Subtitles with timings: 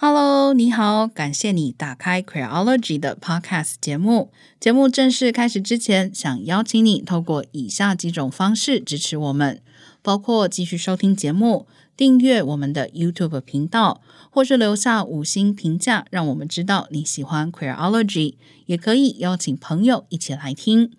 [0.00, 4.30] Hello，你好，感谢你打开 Queerology 的 Podcast 节目。
[4.60, 9.60] 节目正式开始之前，想邀请你透过以下几种方式支持我们，
[10.00, 11.66] 包括继续收听节目、
[11.96, 14.00] 订阅我们的 YouTube 频道，
[14.30, 18.34] 或是留下五星评价，让我们知道你喜欢 Queerology。
[18.66, 20.92] 也可以邀请朋友一起来听。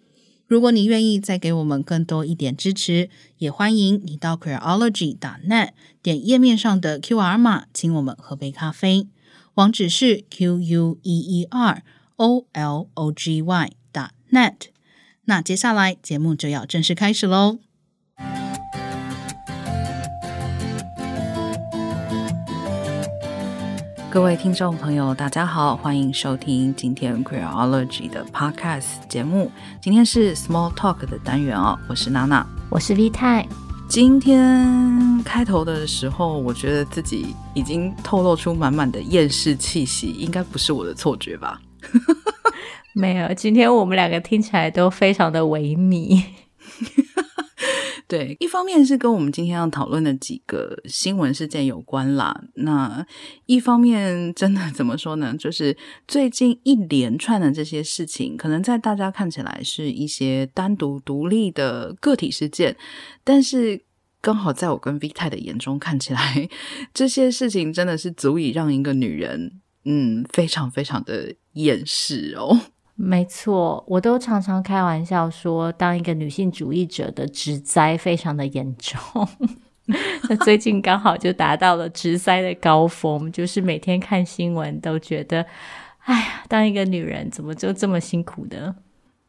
[0.45, 5.69] 如果你愿意再给我们更多一点支持，也欢迎你到 Queerology.net
[6.01, 9.07] 点页面上的 QR 码，请我们喝杯咖啡。
[9.55, 11.83] 网址是 Q U E E R
[12.15, 14.55] O L O G Y 打 .net。
[15.25, 17.59] 那接下来节目就要正式开始喽。
[24.09, 29.51] 各位听众朋友，大家好，欢迎收听今天 Queerology 的 Podcast 节目。
[29.81, 33.45] 今天是 Small Talk 的单元哦，我是娜娜，我是 V 太。
[33.89, 41.59] 今天开头的时候，我觉得自己已经透露出满满的厌世气息，应该不是我的错觉吧？
[42.93, 46.23] 没有，今天我们两个听起来都非常的萎靡。
[48.09, 52.41] 对，一方面是跟我们今天要讨论的几个新闻事件有关啦。
[52.55, 53.05] 那
[53.45, 55.35] 一方面，真的怎么说呢？
[55.37, 62.75] 就是最近一连串的这些事情，可能在大家看起来是一些单独独立的个体事件，
[63.23, 63.79] 但是
[64.21, 66.49] 刚好在我跟 V 太的眼中看起来，
[66.91, 72.59] 这些事情真的是足以让一个女人，嗯，非常非常的厌世哦。
[73.01, 78.99] 没错，我都常常开玩笑说，当一个女性主义者的植栽非常的严重。
[80.29, 85.45] 那最近刚好就达到了植栽的高峰，就是每天看新闻都觉得，
[85.99, 88.75] 哎呀，当一个女人怎么就这么辛苦的？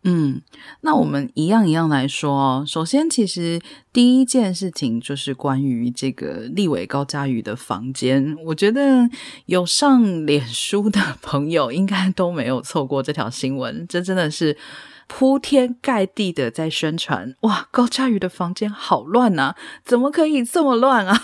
[0.02, 0.40] 嗯，
[0.80, 2.64] 那我们一样一样来说哦。
[2.66, 3.60] 首先，其实
[3.92, 8.34] 第一件事情就是关于这个立委高嘉瑜的房间。
[8.46, 9.08] 我觉得
[9.44, 14.56] 有上脸书的朋友应该都没有错过这条新闻，这真的是
[15.06, 17.34] 铺天盖地的在宣传。
[17.40, 19.54] 哇，高嘉瑜的房间好乱啊！
[19.84, 21.20] 怎么可以这么乱啊？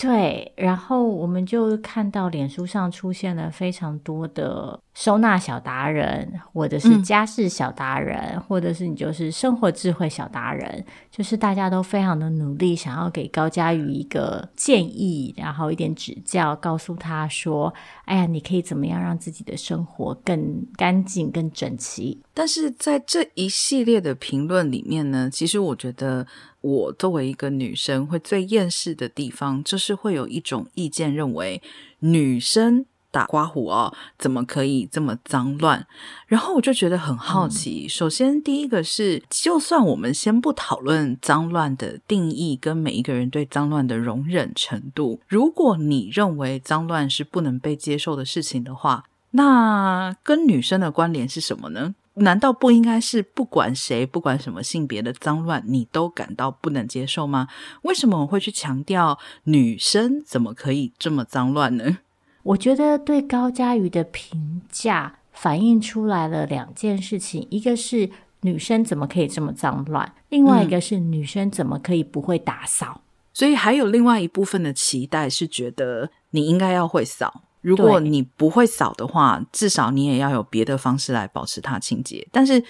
[0.00, 17.74] 对，然后我们就看到脸书上出现了非常多的收纳小达人，或者是家事小达人，嗯、或者是你就是生活智慧小达人，就是大家都非常的努力，想要给高佳瑜一个建议，然后一点指教，告诉他说
[18.06, 26.24] ：“哎呀，你可以怎么样让自己的生活更干净、更整齐。”但是在这一系列的评论里面呢，其实我觉得。
[26.60, 31.62] 我作为一个女生，会最厌世的地方，就是会有一种意见认为，
[32.00, 35.86] 女生打刮胡哦，怎么可以这么脏乱？
[36.26, 37.86] 然后我就觉得很好奇。
[37.86, 51.94] 嗯、首先，第一个是，就算我们先不讨论脏乱的定义跟每一个人对脏乱的容忍程度，如果你认为脏乱是不能被接受的事情的话，那跟女生的关联是什么呢？
[52.20, 57.48] 难道不应该是不管谁、不管什么性别的脏乱，你都感到不能接受吗？
[57.82, 61.98] 为什么我会去强调女生怎么可以这么脏乱呢？
[62.44, 72.94] 我觉得对高佳瑜的评价反映出来了两件事情：一个是女生怎么可以这么脏乱，另外一个是女生怎么可以不会打扫。
[72.96, 73.02] 嗯，
[73.34, 77.42] 所以还有另外一部分的期待是觉得你应该要会扫。
[77.68, 82.26] 如果你不会扫的话，至少你也要有别的方式来保持它清洁。
[82.32, 82.64] 但是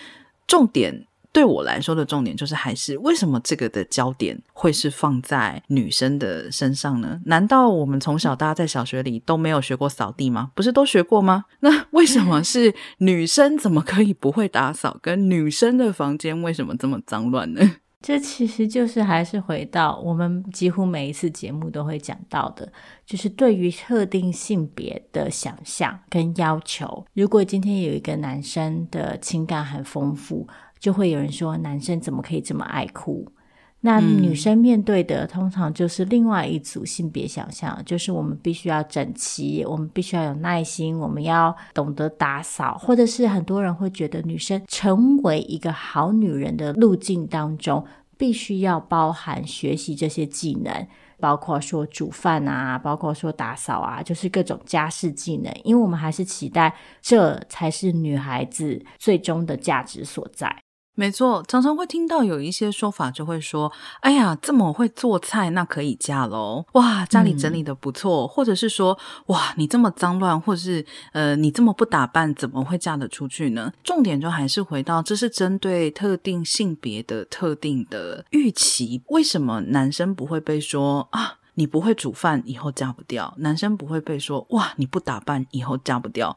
[0.48, 7.20] 重点对我来说的重点就是，还是为什么这个的焦点会是放在女生的身上呢？
[7.26, 10.50] 难道我们从小大家在小学里都没有学过扫地吗？
[10.56, 11.44] 不是都学过吗？
[11.60, 14.98] 那为什么是女生怎么可以不会打扫？
[15.00, 17.60] 跟女生的房间为什么这么脏乱呢？
[18.00, 22.72] 这其实就是还是回到我们几乎每一次节目都会讲到的，
[23.04, 27.04] 就是对于特定性别的想象跟要求。
[27.14, 30.46] 如果今天有一个男生的情感很丰富，
[30.78, 33.26] 就会有人说男生怎么可以这么爱哭？
[33.80, 47.84] 那女生面对的通常就是另外一组性别想象，就是我们必须要整齐，我们必须要有耐心，我们要懂得打扫，或者是很多人会觉得女生成为一个好女人的路径当中，
[48.16, 50.88] 必须要包含学习这些技能，
[51.20, 60.52] 包括说煮饭啊，包括说打扫啊，就是各种家事技能，因为我们还是期待这才是女孩子最终的价值所在。
[60.98, 63.70] 没错，常常会听到有一些说法，就会说
[64.02, 66.66] ：“哎呀，这么会做菜，那可以嫁喽！
[66.72, 79.00] 哇，家里整理的不错，嗯、或者是说，哇，你这么脏乱，或者是呃，你这么不打扮，怎么会嫁得出去呢？”重点就还是回到，这是针对特定性别的特定的预期。
[79.06, 81.34] 为什么男生不会被说啊？
[81.54, 86.36] 你不会煮饭，以后嫁不掉；男生不会被说哇，你不打扮，以后嫁不掉。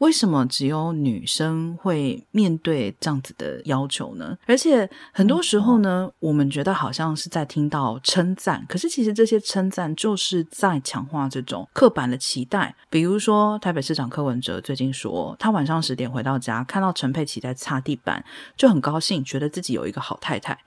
[0.00, 4.36] 为什么只有女生会面对这样子的要求呢？
[4.46, 12.74] 而且很多时候呢，嗯、我们觉得好像是在听到称赞，可是其实这些称赞就是在强化这种刻板的期待。
[12.88, 18.24] 比如说，台北市长柯文哲最近说，他晚上十点回到家，看到陈佩琪在擦地板，
[18.56, 20.58] 就很高兴，觉得自己有一个好太太。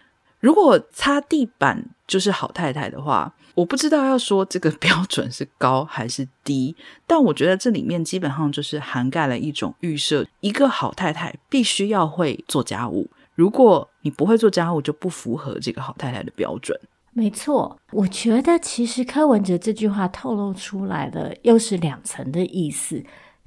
[0.44, 6.75] 如果擦地板就是好太太的话，我不知道要说这个标准是高还是低，
[7.07, 13.10] 但我觉得这里面基本上就是涵盖了一种预设：一个好太太必须要会做家务。
[13.36, 16.78] 如果你不会做家务，就不符合这个好太太的标准。
[17.13, 23.01] 没错，我觉得其实柯文哲这句话透露出来的又是两层的意思。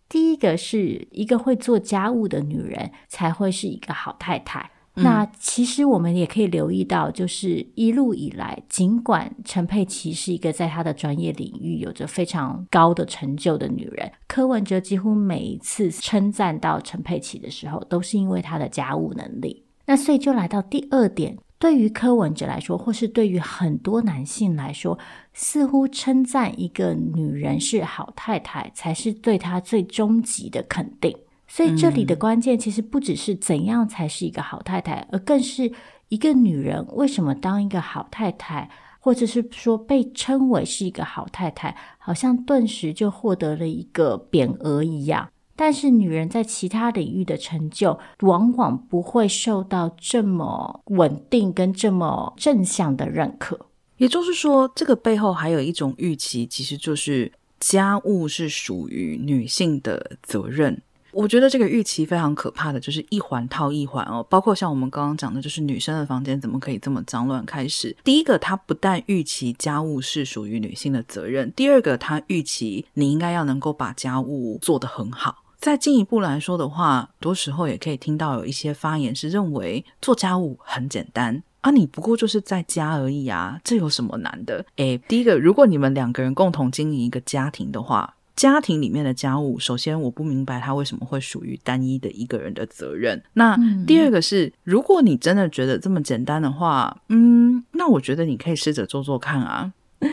[0.09, 4.71] 第一个是一个会做家务的女人才会是一个好太太。
[4.99, 19.65] 那其实我们也可以留意到，就是一路以来，尽管陈佩琪是一个在她的专业领域有着非常高的成就的女人，柯文哲几乎每一次称赞到陈佩琪的时候，都是因为她的家务能力。
[19.85, 24.99] 那所以就来到第二点，对于柯文哲来说，或是对于很多男性来说，
[25.35, 31.15] 似乎称赞一个女人是好太太，才是对她最终极的肯定。
[31.49, 35.73] 所以这里的关键其实不只是怎样才是一个好太太，而更是
[36.09, 38.71] 一个女人为什么当一个好太太，
[39.01, 45.31] 或者是说被称为是一个好太太，好像顿时就获得了一个匾额一样。
[45.59, 53.59] 但是女人在其他领域的成就，往往不会受到这么稳定跟这么正向的认可。
[53.97, 60.83] 也就是说，这个背后还有一种预期，其实就是家务是属于女性的责任。
[61.17, 67.43] 我觉得这个预期非常可怕的就是一环套一环哦，包括像我们刚刚讲的，就是女生的房间怎么可以这么脏乱？
[67.47, 75.43] 开始，第一个，他不但预期家务是属于女性的责任；第二个，他预期你应该要能够把家务做得很好。
[75.59, 84.63] 再进一步来说的话，多时候也可以听到有一些发言是认为做家务很简单啊，你不过就是在家而已啊，这有什么难的？
[84.77, 88.13] 诶，第一个，如果你们两个人共同经营一个家庭的话。
[88.37, 93.21] 家庭里面的家务，首先我不明白它为什么会属于单一的一个人的责任。
[93.33, 99.73] 那第二个是，如果你真的觉得这么简单的话，嗯，那我觉得你可以试着做做看啊。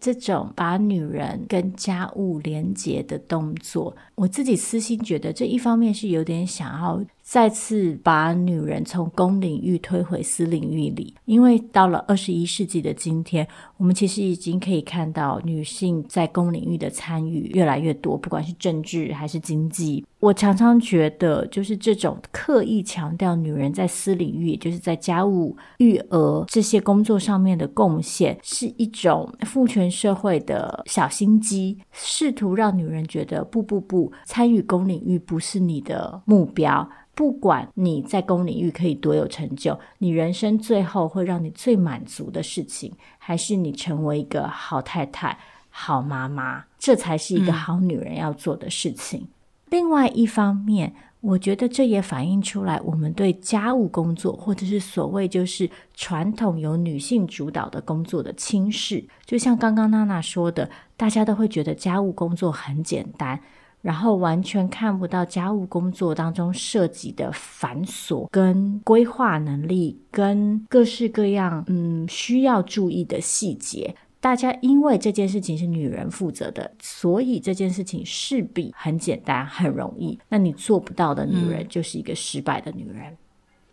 [0.00, 7.02] 这种把女人跟家务连结的动作，我自己私心觉得，这一方面是有点想要。
[7.24, 13.48] 再次把女人从公领域推回私领域里，因为到了二十一世纪的今天，
[13.78, 20.04] 我们其实已经可以看到女性在公领域的参与越来越多，不管是政治还是经济。
[20.20, 36.88] 我常常觉得，就是这种刻意强调女人在私领域，也就是在家务、育儿这些工作上面的贡献，是一种父权社会的小心机，试图让女人觉得不不不，参与公领域不是你的目标。
[37.14, 45.38] 不管你在公领域可以多有成就，你人生最后会让你最满足的事情，还是你成为一个好太太、
[45.70, 49.20] 好妈妈，这才是一个好女人要做的事情。
[49.20, 49.28] 嗯。
[49.70, 59.04] 另外一方面，我觉得这也反映出来我们对家务工作，或者是所谓就是传统由女性主导的工作的轻视。
[59.24, 63.40] 就像刚刚娜娜说的，大家都会觉得家务工作很简单。
[63.84, 73.94] 然后完全看不到家务工作当中涉及的繁琐、跟规划能力、跟各式各样嗯需要注意的细节。
[74.20, 80.18] 大家因为这件事情是女人负责的，所以这件事情势必很简单、很容易。
[80.30, 83.14] 那你做不到的女人，就是一个失败的女人。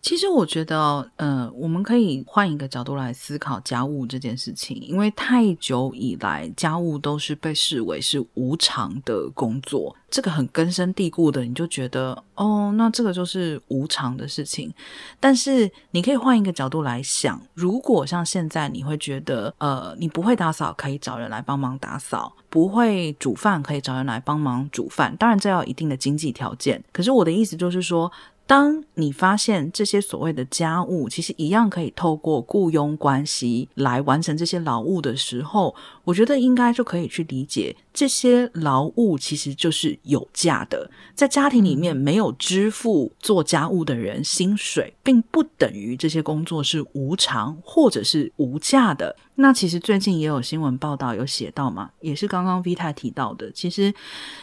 [0.01, 14.73] 其实我觉得，呃，我们可以换一个角度来思考家务这件事情，因为太久以来，家务都是被视为是无偿的工作，这个很根深蒂固的，你就觉得，哦，那这个就是无偿的事情。
[15.19, 25.15] 但是你可以换一个角度来想，如果像现在，你会觉得，呃，你不会打扫，可以找人来帮忙打扫；不会煮饭，可以找人来帮忙煮饭。
[25.17, 26.83] 当然，这要一定的经济条件。
[26.91, 28.11] 可是我的意思就是说，
[28.47, 40.91] 当你发现这些所谓的家务，其实一样可以透过雇佣关系来完成这些劳务的时候，我觉得应该就可以去理解，这些劳务其实就是有价的。
[41.15, 49.15] 在家庭里面没有支付做家务的人薪水，并不等于这些工作是无偿或者是无价的。
[49.35, 53.49] 那其实最近也有新闻报道有写到嘛，也是刚刚 V 太提到的。
[53.51, 53.93] 其实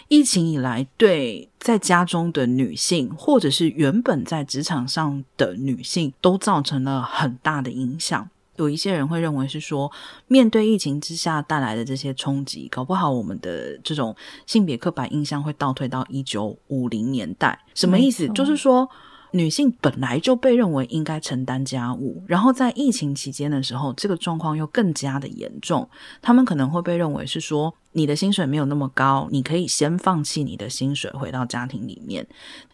[0.08, 8.28] 疫情以来，对在家中的女性，或者是原本在职场上的女性，都造成了很大的影响。
[8.56, 9.90] 有一些人会认为是说，
[10.26, 14.14] 面对疫情之下带来的这些冲击，搞不好我们的这种
[14.46, 17.58] 性别刻板印象会倒退到一九五零年代。
[17.74, 18.28] 什么意思？
[18.28, 18.88] 就是说。
[19.32, 25.88] 女性本来就被认为应该承担家务，然后在疫情期间的时候，这个状况又更加的严重。
[26.22, 32.26] 他们可能会被认为是说，你的薪水没有那么高，你可以先放弃你的薪水，回到家庭里面。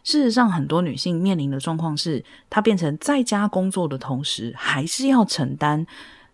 [0.03, 5.85] 事实上，很多女性面临的状况是，她变成在家工作的同时，还是要承担。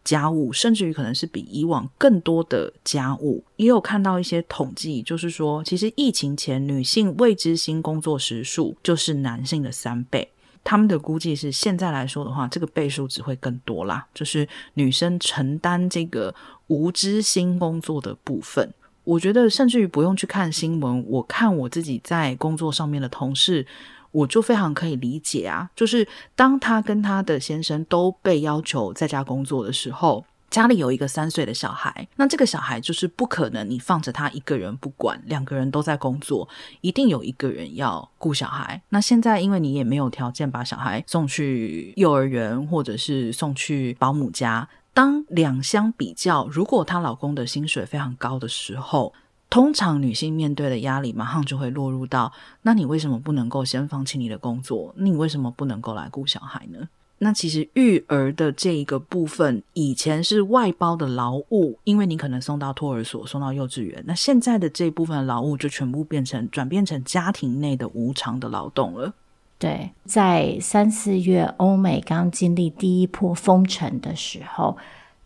[0.03, 10.31] 家务，甚至于可能是比以往更多的家务，也有看到一些统计，就是说，其实疫情前女性未知薪工作时数就是男性的三倍。
[10.63, 16.33] 他们的估计是，现在来说的话，这个倍数只会更多啦，就是女生承担这个
[16.67, 18.71] 无知薪工作的部分。
[19.03, 23.65] 我觉得，甚至于不用去看新闻，我看我自己在工作上面的同事。
[24.11, 36.47] 我就非常可以理解啊，就是当他跟他的先生都被要求在家工作的时候，家里有一个三岁的小孩，那这个小孩就是不可能你放着他一个人不管，两个人都在工作，
[36.81, 38.81] 一定有一个人要顾小孩。
[38.89, 49.13] 那现在因为你也没有条件把小孩送去幼儿园或者是送去保姆家，当两相比较，如果她老公的薪水非常高的时候。
[49.51, 52.31] 通常女性面对的压力，马上就会落入到：
[52.61, 54.95] 那你为什么不能够先放弃你的工作？
[54.97, 56.87] 你为什么不能够来顾小孩呢？
[57.17, 64.01] 那其实育儿的这一个部分，以前是外包的劳务，因为你可能送到托儿所、送到幼稚园。
[64.07, 69.13] 那现在的这部分劳务，就全部变成转变成家庭内的无偿的劳动了。
[69.59, 74.77] 对，在三四月，欧美刚经历第一波封城的时候。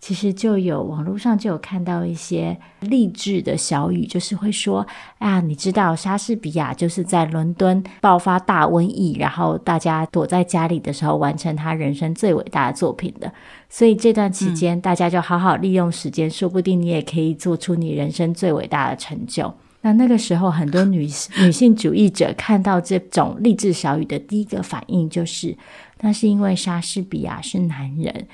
[0.06, 4.86] 其实就有网络上就有看到一些励志的小语，就是会说
[5.18, 13.34] 啊，你知道莎士比亚就是在伦敦爆发大瘟疫，然后大家躲在家里的时候完成他人生最伟大的作品的。
[13.68, 19.52] 所以这段期间，大家就好好利用时间，嗯、说不定你也可以做出你人生最伟大的成就。
[19.82, 21.10] 那那个时候，很多女
[21.42, 25.58] 女性主义者看到这种励志小语的第一个反应就是，
[26.02, 28.28] 那是因为莎士比亚是男人。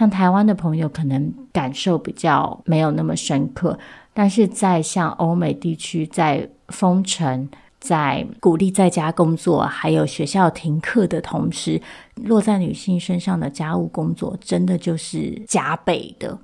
[0.00, 3.78] 像台湾的朋友可能感受比较没有那么深刻，
[4.14, 7.46] 但是在像欧美地区，在封城、
[7.78, 11.78] 在鼓励在家工作，还有学校停课的同时，
[12.14, 16.38] 落在女性身上的家务工作，真的就是加倍的。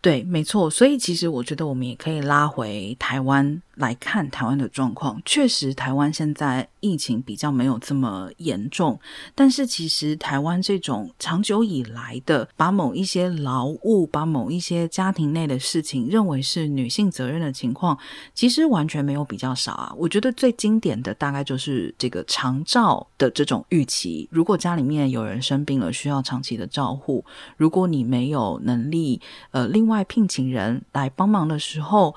[0.00, 0.70] 对，没错。
[0.70, 3.60] 所以其实我觉得我们也可以拉回台湾。
[3.76, 8.98] 来看台湾的状况，确实台湾现在疫情比较没有这么严重，
[9.34, 17.98] 但是其实台湾这种长久以来的把某一些劳务、把某一些家庭内的事情认为是女性责任的情况，
[18.34, 19.92] 其实完全没有比较少啊。
[19.96, 27.24] 我觉得最经典的大概就是这个长照的这种预期，如果家里面有人生病了，需要长期的照护，
[27.56, 32.14] 如果你没有能力，呃，另外聘请人来帮忙的时候。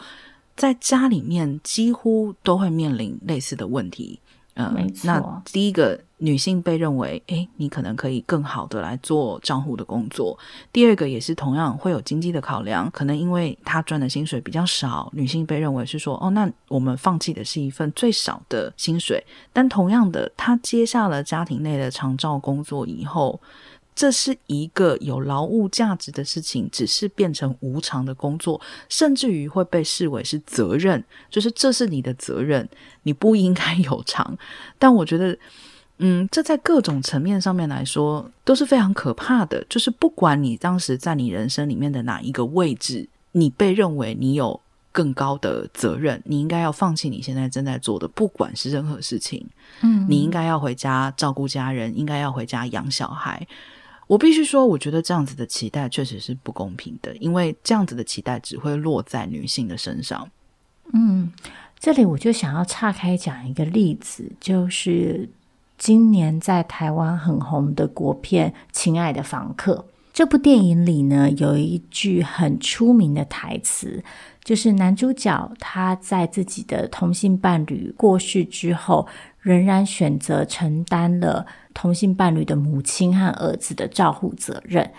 [0.58, 4.20] 在家里面几乎都会面临类似的问题，
[4.56, 10.36] 嗯、呃，那第一个女性被认为，诶，你可能可以更好的来做账户的工作。
[10.74, 19.24] 第二个也是同样会有经济的考量，可能因为她赚的薪水比较少，女性被认为是说，哦，那我们放弃的是一份最少的薪水。
[19.54, 23.40] 但同样的，她接下了家庭内的长照工作以后。
[23.98, 32.70] 这是一个有劳务价值的事情，只是变成无偿的工作，甚至于会被视为是责任，就是这是你的责任，
[33.02, 34.38] 你不应该有偿。
[34.78, 35.36] 但我觉得，
[35.98, 39.66] 嗯，这在各种层面上面来说都是非常可怕的。
[39.68, 44.62] 就是不管你当时在你人生里面的哪一个位置，你被认为你有
[44.92, 49.44] 更高的责任，你应该要放弃你现在正在做的，不管是任何事情。
[49.82, 53.48] 嗯，你应该要回家照顾家人，应该要回家养小孩。
[54.08, 60.30] 我必须说，我觉得这样子的期待确实是不公平的，因为这样子的期待只会落在女性的身上。
[60.94, 61.32] 嗯，
[61.78, 65.30] 这里我就想要岔开讲一个例子，就是
[65.78, 69.86] 今年在台湾很红的国片《亲爱的房客》。
[70.14, 74.04] 这部电影里呢，有一句很出名的台词，
[74.44, 79.06] 就是男主角他在自己的同性伴侣过世之后，
[79.42, 81.46] 仍然选择承担了。
[81.78, 84.92] 同性伴侣的母亲和儿子的照护责任。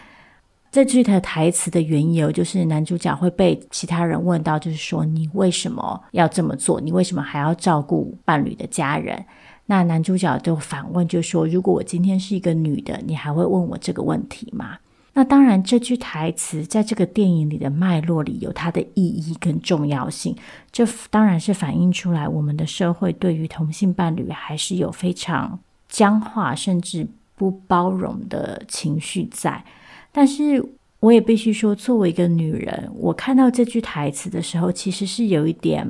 [0.71, 6.81] 这句的台词的缘由就是男主角会被其他人问到，就是说你为什么要这么做？
[6.81, 9.25] 你为什么还要照顾伴侣的家人？
[9.67, 14.77] 那男主角就反问，就说如果我今天是一个女的，你还会问我这个问题吗？
[15.15, 20.37] 那当然，这句台词在这个电影里的脉络里有它的意义跟重要性。
[20.71, 25.59] 这当然是反映出来我们的社会对于同性伴侣还是有非常。
[25.89, 29.65] 僵化甚至不包容的情绪在，
[30.13, 30.65] 但是
[31.01, 35.89] 我也必须说，作为一个女人，我看到这句台词的时候，其实是有一点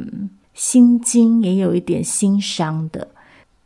[0.54, 3.08] 心惊，也有一点心伤的。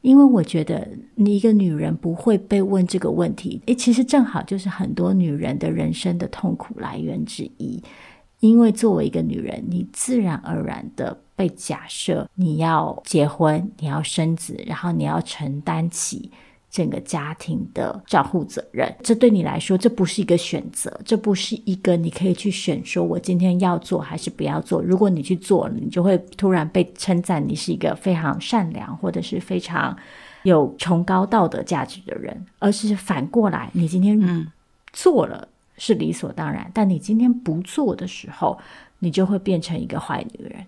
[0.03, 7.81] 因为我觉得，你一个女人不会被问这个问题，诶，其实正好就是很多女人的人生的痛苦来源之一。
[8.43, 16.29] 因为作为一个女人，你自然而然的被假设你要结婚，你要生子，然后你要承担起
[16.69, 18.93] 整个家庭的照护责任。
[19.01, 24.83] 这对你来说，这不是一个选择，这不是一个你可以去选，说我今天要做还是不要做。
[24.83, 29.97] 如果你去做了，你就会突然被称赞你是一个非常善良或者是非常
[30.43, 34.21] 有崇高道德价值的人，而是反过来，你今天
[34.93, 35.47] 做了。
[35.85, 38.57] 是理所当然，但你今天不做的时候，
[39.01, 40.65] 你就会变成一个坏女人。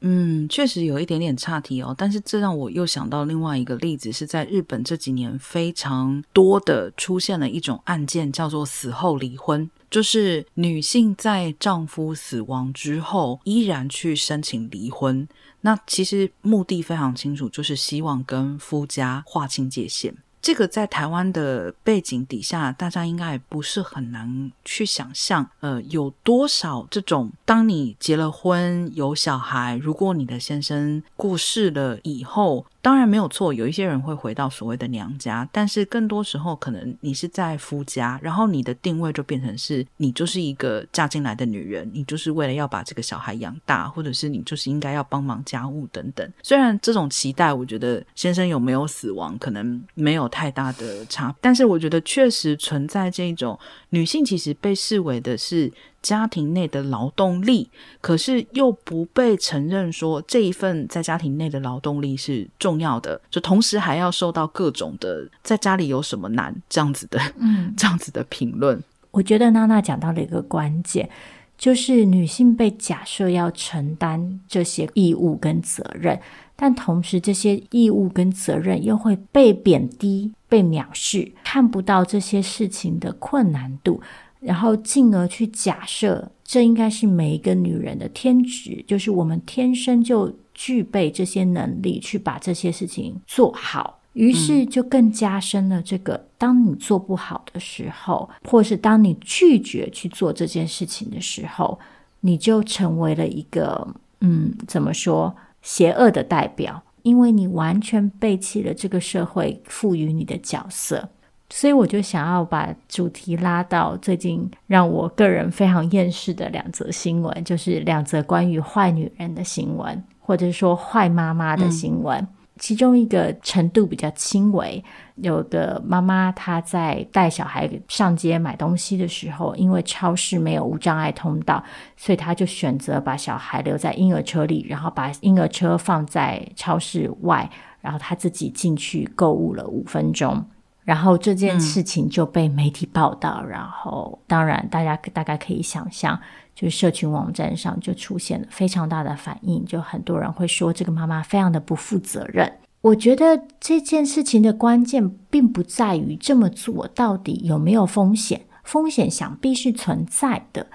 [0.00, 1.94] 嗯，确实有一点点岔题哦。
[1.96, 15.26] 但是这让我又想到另外一个例子，是在日本这几年非常多的出现了一种案件，叫做死后离婚，就是女性在丈夫死亡之后依然去申请离婚。
[15.62, 20.14] 那其实目的非常清楚，就是希望跟夫家划清界限。
[20.48, 32.64] 这个在台湾的背景底下，大家应该也不是很难去想象，呃，有多少这种，当你结了婚有小孩，如果你的先生过世了以后。
[32.80, 46.32] 当然没有错，有一些人会回到所谓的娘家，但是更多时候可能你是在夫家，然后你的定位就变成是你就是一个嫁进来的女人，你就是为了要把这个小孩养大，或者是你就是应该要帮忙家务等等。
[46.42, 53.58] 虽然这种期待，我觉得先生有没有死亡可能没有太大的差，但是我觉得确实存在这种
[53.90, 55.72] 女性其实被视为的是。
[56.02, 57.68] 家庭内的劳动力，
[58.00, 68.82] 可是又不被承认说这一份在家庭内的劳动力是重要的，就同时还要受到各种的在家里有什么难这样子的，嗯， 这样子的评论。
[69.10, 71.08] 我觉得娜娜讲到了一个关键，
[71.56, 76.20] 就是女性被假设要承担这些义务跟责任，
[76.54, 84.00] 但同时这些义务跟责任又会被贬低、被藐视，看不到这些事情的困难度。
[84.40, 94.00] 然后进而去假设，这应该是每一个女人的天职，就是我们天生就具备这些能力去把这些事情做好。
[94.14, 101.78] 于是就更加深了这个：嗯、当你做不好的时候，或是当你拒绝去做这件事情的时候，
[102.20, 103.86] 你就成为了一个
[104.20, 111.08] 嗯，怎么说，邪恶的代表，因为你完全背弃了这个社会赋予你的角色。
[111.50, 122.26] 所以我就想要把主题拉到最近让我个人非常厌世的两则新闻，就是两则关于坏女人的新闻，或者说坏妈妈的新闻。
[122.60, 124.82] 其中一个程度比较轻微，
[125.14, 131.62] 有个妈妈她在带小孩上街买东西的时候，因为超市没有无障碍通道，
[131.96, 137.48] 所以她就选择把小孩留在婴儿车里，然后把婴儿车放在超市外，
[137.80, 140.44] 然后她自己进去购物了五分钟。
[140.88, 146.18] 然后这件事情就被媒体报道，嗯、然后当然大家大概可以想象，
[146.54, 152.50] 就是社群网站上就出现了非常大的反应，就很多人会说这个妈妈非常的不负责任。
[152.80, 160.68] 我觉得这件事情的关键并不在于这么做到底有没有风险，风险想必是存在的，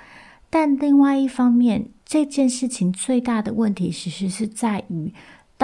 [0.52, 5.12] 但另外一方面，这件事情最大的问题其实是在于。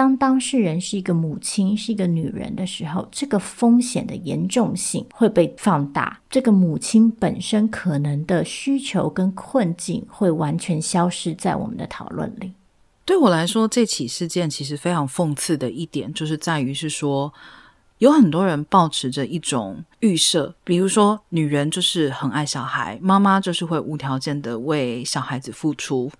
[0.00, 6.18] 当当事人是一个母亲，是一个女人的时候，这个风险的严重性会被放大。
[6.30, 12.54] 这个母亲本身可能的需求跟困境会完全消失在我们的讨论里。
[13.04, 17.30] 对我来说，这起事件其实非常讽刺的一点，就是在于是说，
[17.98, 19.84] 有很多人抱持着一种。
[20.00, 26.10] 预设，比如说，女人就是很爱小孩，妈妈就是会无条件的为小孩子付出，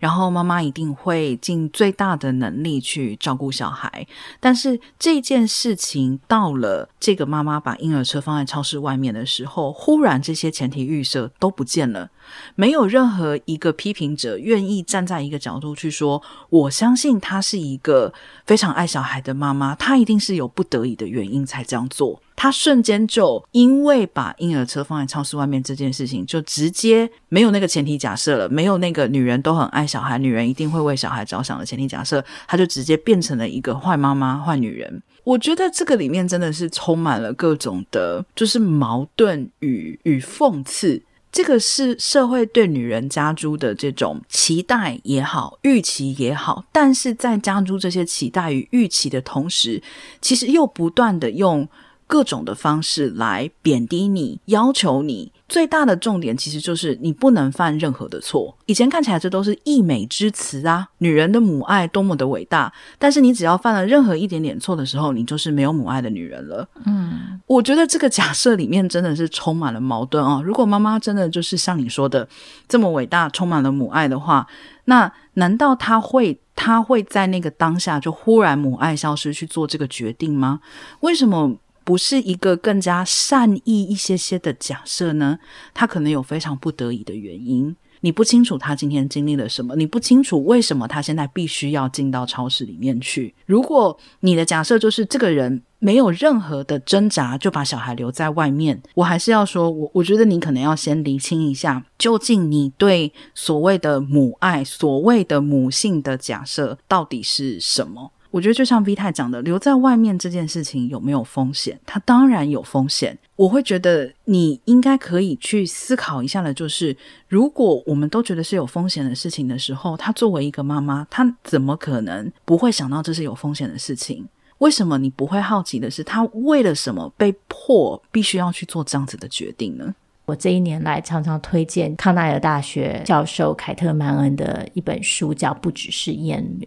[0.00, 4.06] 然后妈妈一定会尽最大的能力去照顾小孩。
[4.40, 12.10] 但是这件事情到了这个妈妈把婴儿车放在超市外面的时候，忽然这些前提预设都不见了，
[12.56, 16.20] 没有任何一个批评者愿意站在一个角度去说，
[16.50, 18.12] 我相信她是一个
[18.44, 22.20] 非常爱小孩的妈妈，她一定是有不得已的原因才这样做。
[22.40, 35.02] 他瞬间就因为把婴儿车放在超市外面这件事情，就直接没有那个前提假设了，没有那个女人都很爱小孩，女人一定会为小孩着想的前提假设，他就直接变成了一个坏妈妈、坏女人。
[35.24, 41.02] 我觉得这个里面真的是充满了各种的，就是矛盾与与讽刺。
[41.32, 49.82] 这个是社会对女人加诸的这种期待也好，预期也好，但是在加诸这些期待与预期的同时，
[50.22, 51.68] 其实又不断的用。
[52.08, 55.30] 各种的方式来贬低你、要求你。
[55.48, 58.54] 最大的重点其实就是你不能犯任何的错。
[58.66, 62.70] 以前看起来这都是溢美之词啊，女人的母爱多么的伟大。
[62.98, 66.68] 但是你只要犯了任何一点点错的时候，你就是没有母爱的女人了。
[66.84, 70.42] 嗯，我觉得这个假设里面真的是充满了矛盾哦。
[70.44, 72.28] 如果妈妈真的就是像你说的
[72.66, 74.46] 这么伟大，充满了母爱的话，
[74.84, 80.60] 那难道她会她会在那个当下就忽然母爱消失去做这个决定吗？
[81.00, 81.56] 为什么？
[81.88, 85.38] 不是一个更加善意一些些的假设呢？
[85.72, 93.34] 他可能有非常不得已的原因，你不清楚他今天经历了什么，你不清楚为什么他现在必须要进到超市里面去。
[93.46, 108.12] 如果你的假设就是这个人没有任何的挣扎就把小孩留在外面，我还是要说，我我觉得你可能要先厘清一下，究竟你对所谓的母爱、所谓的母性的假设到底是什么。
[108.30, 111.78] 我觉得就像 V 太讲的，留在外面这件事情有没有风险？
[111.86, 113.18] 它当然有风险。
[113.36, 116.96] 我会觉得你应该可以去思考一下的，就是
[117.28, 124.26] 如果我们都觉得是有风险的事情的时候，她作为一个妈妈，她怎么可能不会想到这是有风险的事情？
[124.58, 129.94] 为什么你不会好奇的是，她为了什么被迫必须要去做这样子的决定呢？
[130.26, 136.66] 我这一年来常常推荐康奈尔大学教授凯特曼恩的一本书，叫《不只是厌女》。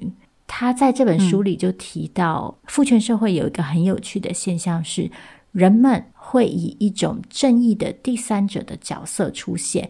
[0.53, 5.09] 他在这本书里就提到，父权社会有一个很有趣的现象是，
[5.53, 9.89] 人们会以一种正义的第三者的角色出现，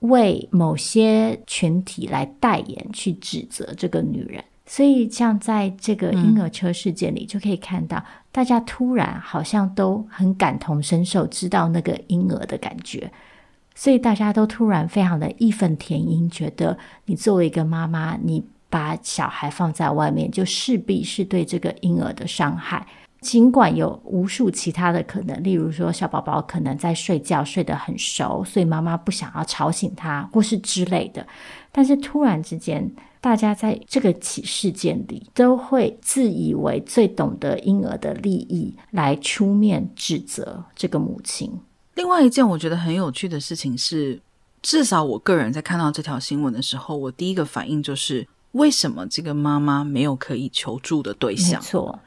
[0.00, 4.44] 为某些群体来代言，去指责这个女人。
[4.66, 13.10] 所以，像在这个婴儿车事件里，就可以看到，大家突然好像都很感同身受，知道那个婴儿的感觉，
[13.74, 18.44] 所以大家都突然非常的义愤填膺，觉得你作为一个妈妈，你。
[18.72, 22.86] 把小孩放在外面，就势必是对这个婴儿的伤害。
[23.20, 31.24] 尽管有无数其他的可能，例如说小宝宝可能在睡觉，睡得很熟，所以妈妈不想要吵醒他，或是之类的。
[31.70, 41.52] 但是突然之间，大家在这个起事件里，都会自以为最懂得婴儿的利益，来出面指责这个母亲。
[41.94, 44.18] 另外一件我觉得很有趣的事情是，
[44.62, 48.26] 至少我个人在看到这条新闻的时候，我第一个反应就是。
[48.52, 51.60] 为什么这个妈妈没有可以求助的对象？
[51.60, 51.98] 没错，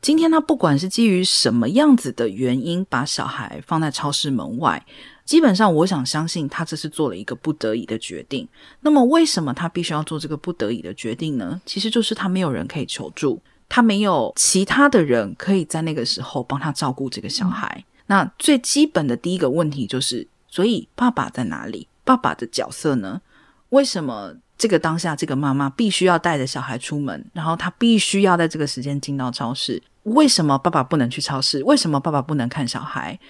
[0.00, 4.84] 今天她不管是基于什么样子的原因把小孩放在超市门外，
[5.24, 8.46] 基本上我想相信她这是做了一个不得已的决定。
[8.80, 11.60] 那么为什么她必须要做这个不得已的决定呢？
[11.64, 17.74] 其实就是她没有人可以求助，她没有其他的人可以在那个时候帮她照顾这个小孩。
[17.78, 17.84] 嗯。
[18.06, 21.88] 那最基本的第一个问题就是，所以爸爸在哪里？
[22.04, 23.22] 爸爸的角色呢？
[23.70, 24.34] 为什么？
[24.64, 29.82] 这个当下，这个妈妈必须要带着小孩出门，然后她必须要在这个时间进到超市。
[30.04, 31.62] 为什么爸爸不能去超市？
[31.64, 33.20] 为什么爸爸不能看小孩？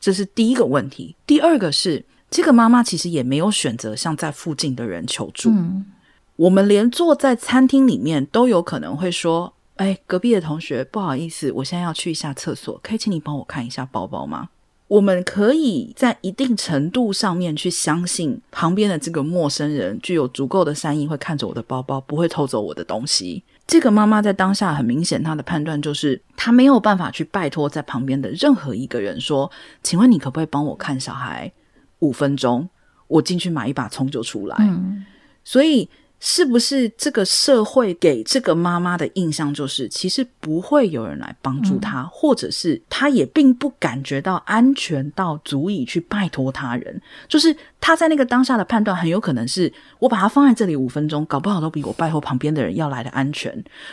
[0.00, 1.14] 这是第一个问题。
[1.24, 5.50] 第二个是，这个妈妈其实也没有选择向在附近的人求助。
[5.50, 5.86] 嗯。
[6.34, 14.48] 我们连坐在餐厅里面都有可能会说：“哎，隔壁的同学，不好意思，我现在要去一下厕所，可以请你帮我看一下包包吗？”
[14.90, 23.44] 我们可以在一定程度上面去相信旁边的这个陌生人具有足够的善意，会看着我的包包，不会偷走我的东西。
[23.68, 29.48] 这个妈妈在当下很明显，她的判断就是她没有办法去拜托在旁边的任何一个人说
[29.80, 31.52] ：“请问你可不可以帮我看小孩
[32.00, 32.68] 五分钟？
[33.06, 35.06] 我进去买一把葱就出来。”嗯，
[35.44, 35.88] 所以。
[36.22, 47.00] 是不是这个社会给这个妈妈的印象就是，其实不会有人来帮助她，嗯、或者是她也并不感觉到安全到足以去拜托他人。
[47.26, 53.50] 就是她在那个当下的判断，很有可能是我把她放在这里五分钟，搞不好都比我拜托旁边的人要来的安全。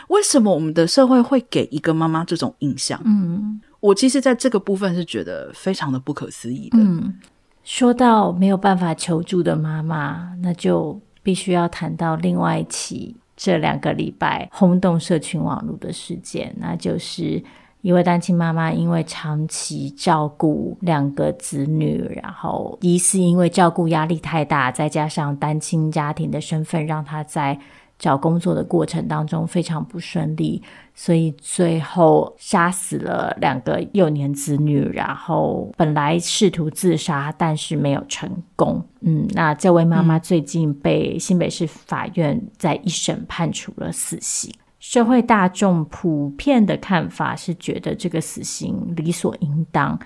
[0.08, 3.00] 为什么我们的社会会给一个妈妈这种印象？
[3.06, 6.76] 嗯，我其实在这个部分是觉得非常的不可思议的。
[6.78, 7.14] 嗯，
[7.64, 11.00] 说到没有办法求助的妈妈，那就。
[11.28, 17.44] 必须要谈到另外一起这两个礼拜轰动社群网络的事件，那就是
[17.82, 27.58] 一位单亲妈妈因为长期照顾两个子女，然后疑似因为照顾压力太大，再加上单亲家庭的身份，让她在
[27.98, 30.62] 找工作的过程当中非常不顺利，
[30.94, 38.84] 所以最后杀死了两个幼年子女，然后本来试图自杀，但是没有成功。
[39.00, 44.52] 嗯，那这位妈妈最近被新北市法院在一审判处了死刑。
[44.78, 49.98] 社会大众普遍的看法是觉得这个死刑理所应当，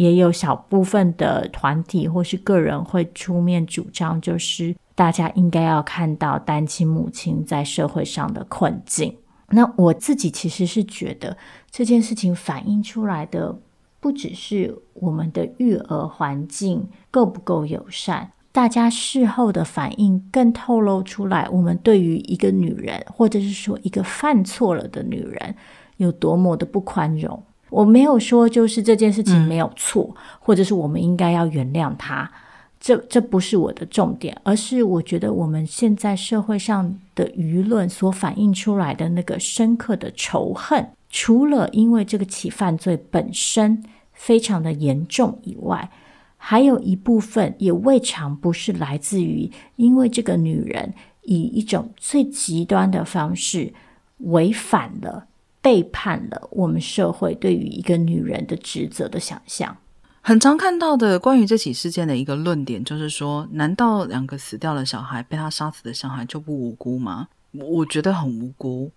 [0.00, 4.74] 也有小部分的团体或是个人会出面主张，就是。
[4.92, 9.16] 大家应该要看到单亲母亲在社会上的困境。
[9.48, 11.34] 那我自己其实是觉得
[11.70, 13.58] 这件事情反映出来的
[13.98, 25.54] 不只是我们的育儿环境够不够友善，大家事后的反应更透露出来，我们对于一个女人，或者是说一个犯错了的女人，
[25.96, 27.42] 有多么的不宽容。
[27.70, 32.30] 我没有说就是这件事情没有错，嗯、或者是我们应该要原谅他。
[32.78, 45.90] 这这不是我的重点，而是我觉得我们现在社会上的舆论所反映出来的那个深刻的仇恨，除了因为这个起犯罪本身非常的严重以外，
[46.38, 53.74] 还有一部分也未尝不是来自于因为这个女人以一种最极端的方式
[54.20, 55.26] 违反了、
[55.62, 59.76] 背叛了我们社会对于一个女人的职责的想象。
[60.22, 67.28] 很常看到的关于这起事件的一个论点，就是说，难道两个死掉的小孩被他杀死的小孩就不无辜吗？
[67.52, 68.90] 我觉得很无辜。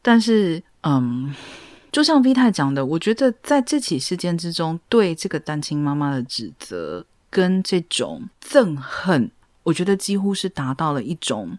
[0.00, 1.34] 但是，嗯，
[1.92, 9.30] 就像 V 太讲的，我觉得在这起事件之中，对这个单亲妈妈的指责跟这种憎恨，
[9.62, 11.58] 我觉得几乎是达到了一种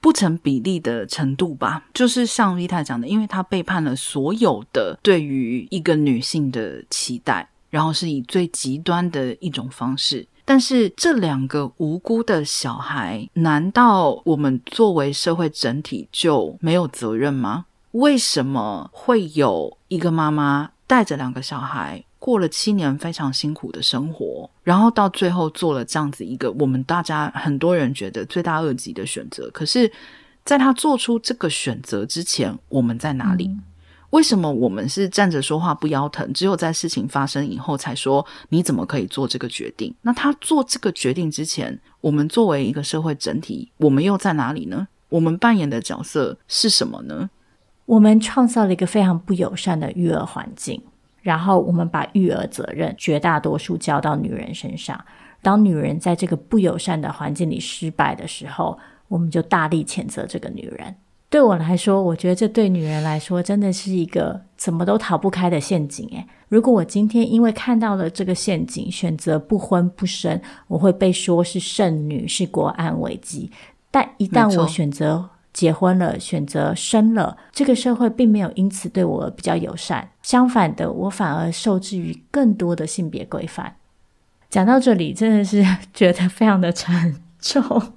[0.00, 1.84] 不成比例的程度吧。
[1.92, 7.48] 就是像 V 太讲的，因为他背叛了所有的对于一个女性的期待。
[7.70, 17.66] 然后是以最极端的一种方式，但是这两个无辜的小孩，难道我们作为社会整体就没有责任吗？
[17.90, 29.50] 为什么会有一个妈妈带着两个小孩过了七年非常辛苦的生活，然后到最后做了这样子一个我们大家很多人觉得罪大恶极的选择？
[29.50, 29.90] 可是，
[30.44, 33.46] 在他做出这个选择之前，我们在哪里？
[33.46, 33.62] 嗯
[34.10, 36.32] 为什么我们是站着说话不腰疼？
[36.32, 39.94] 只有在事情发生以后才说你怎么可以做这个决定？
[40.00, 44.88] 那他做这个决定之前，我们作为一个社会整体，我们又在哪里呢？
[45.10, 47.28] 我们扮演的角色是什么呢？
[47.84, 50.82] 我们创造了一个非常不友善的育儿环境，
[51.20, 54.98] 然后我们把育儿责任绝大多数交到女人身上。
[55.40, 58.78] 当女人在这个不友善的环境里失败的时候，
[59.08, 60.94] 我们就大力谴责这个女人。
[61.30, 66.08] 对我来说，我觉得这对女人来说真的是一个怎么都逃不开的陷阱。
[66.08, 73.52] 诶，如果我今天因为看到了这个陷阱，选择不婚不生，我会被说是剩女，是国安危机。
[73.90, 75.28] 但一旦我选择
[75.58, 83.74] 结婚了，选择生了，这个社会并没有因此对我比较友善，相反的，我反而受制于更多的性别规范。
[84.48, 87.94] 讲到这里，真的是觉得非常的沉重。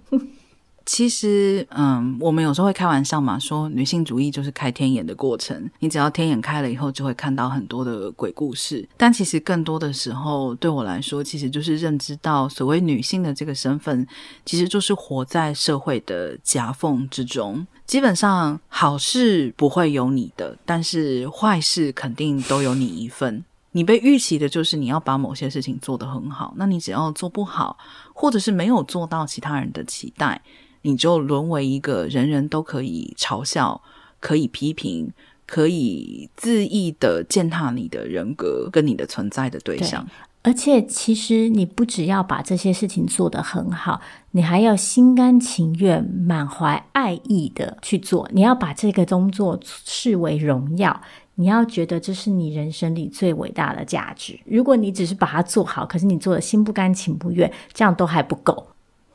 [0.85, 5.69] 其实，嗯，我们有时候会开玩笑嘛，说女性主义就是开天眼的过程。
[5.79, 8.87] 你只要天眼开了以后，就会看到很多的鬼故事。
[8.97, 14.05] 但其实更多的时候，对我来说，其实就是认知到所谓女性的这个身份，
[14.45, 17.65] 其实就是活在社会的夹缝之中。
[17.85, 23.43] 基本上，好事不会有你的，但是坏事肯定都有你一份。
[23.73, 27.77] 你被预期的就是你要把某些事情做得很好，那你只要做不好，
[28.13, 30.41] 或者是没有做到其他人的期待。
[30.83, 33.81] 你就沦为一个人人都可以嘲笑、
[34.19, 35.11] 可以批评、
[35.45, 40.05] 可以恣意的践踏你的人格跟你的存在的对象。
[40.05, 40.11] 对，
[40.43, 48.27] 而且，其实你不只要把这些事情做得很好，你还要心甘情愿、满怀爱意的去做。
[48.33, 50.99] 你要把这个工作视为荣耀，
[51.35, 54.39] 你要觉得这是你人生里最伟大的价值。
[54.45, 58.67] 如果你只是把它做好，可是你做的心不甘情不愿，这样都还不够。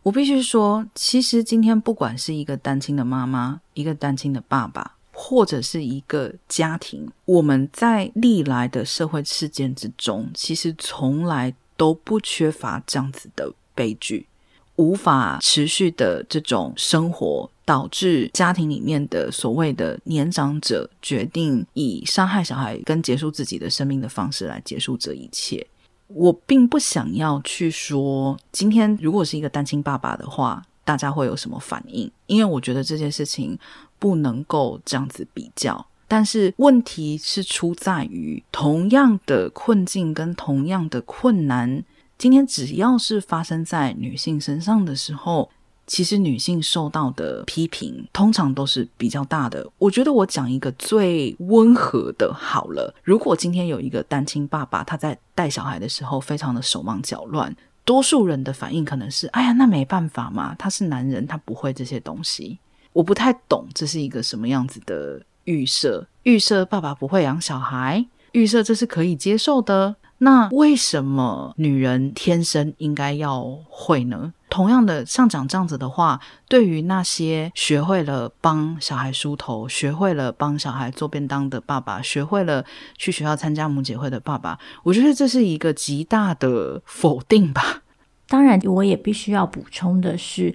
[0.07, 14.29] 我必须说，其实今天不管是一个单亲的妈妈，一个单亲的爸爸，或者是一个家庭，我们在历来的社会事件之中，其实从来都不缺乏这样子的悲剧，
[14.77, 25.67] 无法持续的这种生活，导致家庭里面的所谓的年长者决定以伤害小孩跟结束自己的生命的方式来结束这一切。
[26.09, 32.11] 我并不想要去说，今天如果是一个单亲爸爸的话，大家会有什么反应？
[32.27, 33.59] 因为我觉得这件事情
[33.99, 35.87] 不能够这样子比较。
[36.09, 41.83] 但是问题是出在于，同样的困境跟同样的困难，
[42.17, 45.51] 今天只要是发生在女性身上的时候。
[45.87, 49.67] 其实女性受到的批评通常都是比较大的。
[49.79, 52.95] 我觉得我讲一个最温和的好了。
[53.05, 62.59] 如果今天有一个单亲爸爸，他在带小孩的时候非常的手忙脚乱，多数人的反应可能是：哎呀，那没办法嘛，他是男人，他不会这些东西。
[62.93, 69.97] 我不太懂这是一个什么样子的预设，预设爸爸不会养小孩，预设这是可以接受的。
[70.19, 74.33] 那为什么女人天生应该要会呢？
[74.49, 82.65] 同样的，像讲这样子的话，对于那些学会了帮小孩梳头、学会了帮小孩做便当的爸爸，学会了
[82.97, 87.83] 去学校参加母姐会的爸爸，我觉得这是一个极大的否定吧。
[88.29, 90.55] 当然，我也必须要补充的是，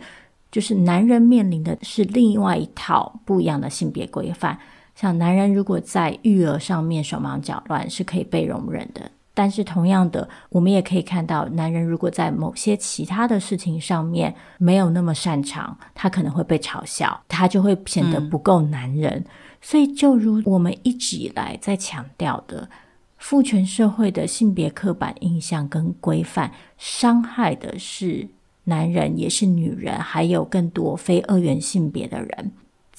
[0.52, 4.58] 就是男人面临的是另外一套不一样的性别规范。
[4.94, 9.10] 像男人如果在育儿上面手忙脚乱，是可以被容忍的。
[9.42, 19.26] 但是同样的，我们也可以看到，男人如果在某些其他的事情上面没有那么擅长，他可能会被嘲笑，他就会显得不够男人。
[19.60, 22.70] 所以，就如我们一直以来在强调的，
[23.18, 28.28] 父权社会的性别刻板印象跟规范，伤害的是
[28.66, 32.52] 男人，也是女人，还有更多非二元性别的人。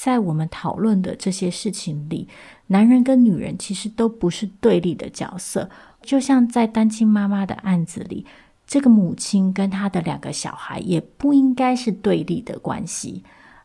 [0.02, 2.26] 在我们讨论的这些事情里，
[2.66, 5.70] 男人跟女人其实都不是对立的角色。
[6.02, 8.26] 就像在单亲妈妈的案子里，
[8.66, 13.22] 这个母亲跟她的两个小孩也不应该是对立的关系，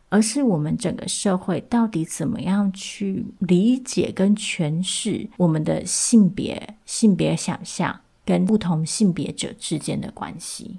[0.09, 10.77] 而是我们整个社会到底怎么样去理解跟诠释我们的性别、性别想象跟不同性别者之间的关系。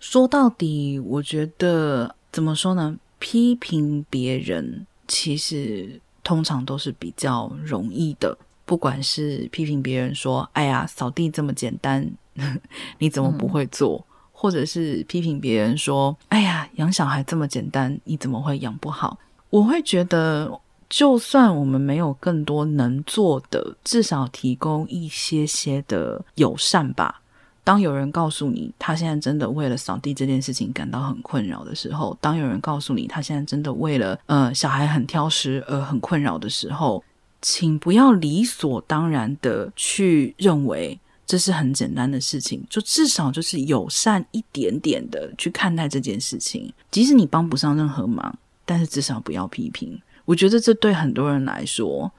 [0.00, 2.98] 说到底，我觉得怎么说呢？
[3.18, 8.36] 批评别人其实通常都是比较容易的。
[8.64, 12.10] 不管是批评别人说：“哎呀，扫地这么简单，
[12.98, 19.18] 你怎么不会做？”嗯、或者是批评别人说：“哎呀，养小孩这么简单，你怎么会养不好？”
[19.50, 27.22] 我会觉得，就算我们没有更多能做的，至少提供一些些的友善吧。
[27.66, 37.02] 当有人告诉你他现在真的为了扫地这件事情感到很困扰的时候，当有人告诉你他现在真的为了呃小孩很挑食而很困扰的时候，
[37.42, 46.72] 请不要理所当然的去认为这是很简单的事情，就至少就是友善一点点的去看待这件事情。
[46.92, 50.00] 即使你帮不上任何忙，但是至少不要批评。
[50.24, 52.12] 我觉得这对很多人来说，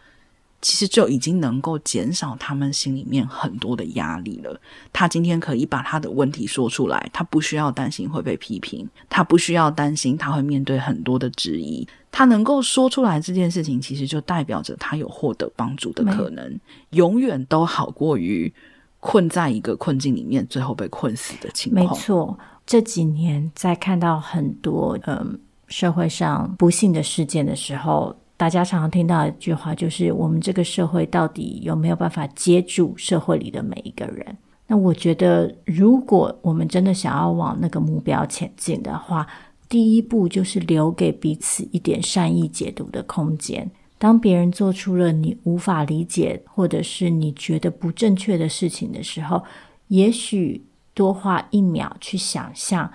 [0.62, 4.60] 其实就已经能够减少他们心里面很多的压力了。
[4.92, 11.88] 他今天可以把他的问题说出来，他不需要担心会被批评，他不需要担心他会面对很多的质疑。
[12.12, 16.60] 他能够说出来这件事情，其实就代表着他有获得帮助的可能，
[16.92, 18.52] 永远都好过于
[19.00, 21.86] 困在一个困境里面，最后被困死的情况。
[21.86, 34.38] 没错，这几年在看到很多嗯社会上不幸的事件的时候，大家常常听到一句话，就是我们这个社会到底有没有办法接住社会里的每一个人？
[34.68, 39.26] 那我觉得，如果我们真的想要往那个目标前进的话，
[39.68, 43.70] 第一步就是留给彼此一点善意解读的空间。
[43.98, 49.44] 当别人做出了你无法理解或者是你觉得不正确的事情的时候，
[49.88, 52.92] 也许多花一秒去想象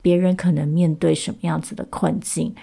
[0.00, 2.54] 别人可能面对什么样子的困境，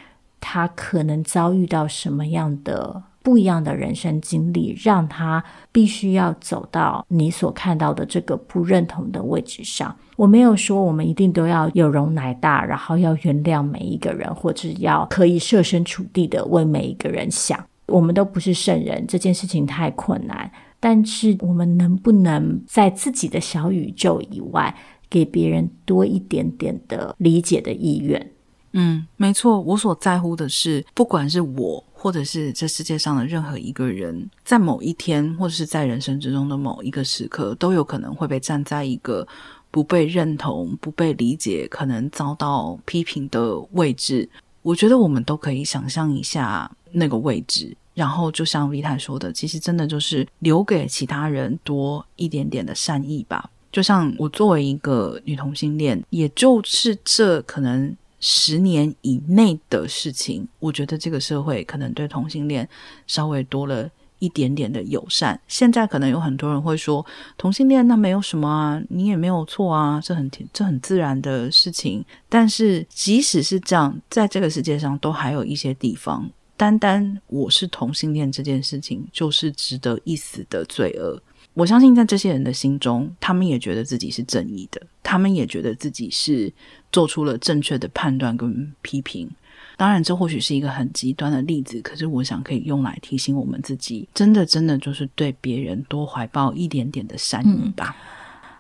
[0.44, 3.04] 他可能遭遇到什么样的。
[3.24, 9.96] 不一样的人生经历，让他必须要走到你所看到的这个不认同的位置上。
[10.18, 17.66] 我没有说我们一定都要有容乃大，然后要原谅每一个人，或者要可以设身处地的为每一个人想。
[17.88, 20.52] 我们都不是圣人，这件事情太困难。
[20.82, 24.76] 但是我们能不能在自己的小宇宙以外，
[25.10, 28.33] 给别人多一点点的理解的意愿？
[28.74, 29.60] 嗯，没错。
[29.62, 31.84] 我所在乎的是，不管是我。
[32.04, 39.26] 或者是这世界上的任何一个人，在某一天，或者是在人生之中的某一个时刻，都有可能会被站在一个
[39.72, 44.28] 不被认同、不被理解、可能遭到批评的位置。
[44.64, 53.50] 我觉得我们都可以想象一下那个位置，然后就像 V 太说的，其实真的就是留给其他人多一点点的善意吧。
[53.72, 57.96] 就像我作为一个女同性恋，也就是这可能。
[58.26, 62.68] 十年以内的事情，我觉得这个社会可能对同性恋
[63.06, 65.38] 稍微多了一点点的友善。
[65.50, 67.06] 现在可能有很多人会说，
[67.38, 72.02] 同性恋那没有什么啊，你也没有错啊，这很这很自然的事情。
[72.30, 81.22] 但是即使是这样，在这个世界上都还有一些地方，单单我是同性恋这件事情就是值得一死的罪恶。
[81.54, 86.52] 我相信在这些人的心中，他们也觉得自己是正义的，他们也觉得自己是
[86.92, 89.30] 做出了正确的判断跟批评。
[89.78, 97.96] 当然，这或许是一个很极端的例子，可是我想可以用来提醒我们自己，真的真的就是对别人多怀抱一点点的善意吧。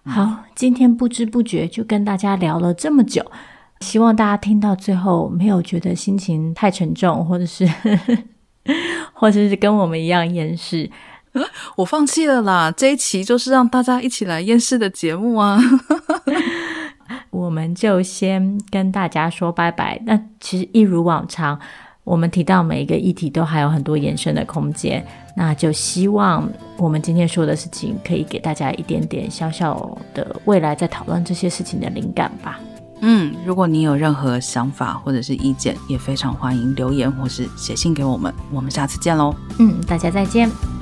[0.05, 3.25] 好，今天不知不觉就跟大家聊了这么久，
[3.81, 7.67] 希望大家听到最后没有觉得心情太沉重，或者是
[9.13, 10.89] 或者是跟我们一样厌世。
[11.77, 12.71] 我放弃了啦！
[12.75, 15.59] 这一期就是让大家一起来厌世的节目啊！
[17.31, 20.01] 我们就先跟大家说拜拜。
[20.05, 21.59] 那其实一如往常，
[22.03, 25.05] 我们提到每一个议题都还有很多延伸的空间。
[25.35, 32.59] 那就希望我们今天说的事情，可以给大家一点点小小的未来在讨论这些事情的灵感吧。
[33.01, 38.33] 嗯，如果你有任何想法或者是意见，也非常欢迎留言或是写信给我们。
[38.51, 39.35] 我们下次见喽。
[39.57, 40.72] 嗯，大家再见。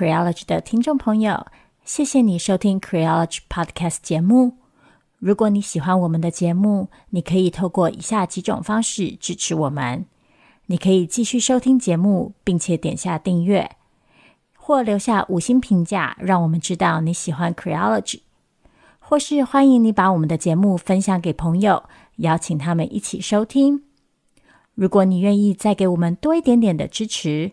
[0.00, 1.46] Creology 的听众朋友，
[1.84, 4.54] 谢谢你收听 Creology Podcast 节目。
[5.18, 10.06] 如果你喜欢我们的节目，你可以透过以下几种方式支持我们：
[10.68, 13.72] 你可以继续收听节目，并且点下订阅，
[14.56, 18.20] 或留下五星评价，让我们知道你喜欢 Creology；
[19.00, 21.82] 或是欢迎你把我们的节目分享给朋友，
[22.16, 23.82] 邀请他们一起收听。
[24.74, 27.52] 如果你愿意再给我们多一点点的支持，